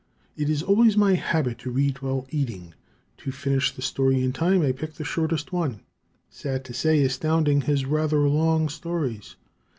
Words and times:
It 0.35 0.49
is 0.49 0.63
always 0.63 0.97
my 0.97 1.13
habit 1.13 1.59
to 1.59 1.69
read 1.69 2.01
while 2.01 2.25
eating. 2.31 2.73
To 3.19 3.31
finish 3.31 3.71
the 3.71 3.83
story 3.83 4.23
in 4.23 4.33
time, 4.33 4.63
I 4.63 4.71
pick 4.71 4.95
the 4.95 5.03
shortest 5.03 5.53
one. 5.53 5.81
Sad 6.27 6.65
to 6.65 6.73
say, 6.73 7.03
Astounding 7.03 7.61
has 7.69 7.85
rather 7.85 8.27
long 8.27 8.67
stories. 8.67 9.35